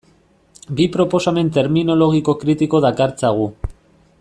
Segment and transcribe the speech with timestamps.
[0.79, 3.49] Bi proposamen terminologiko kritiko dakartzagu.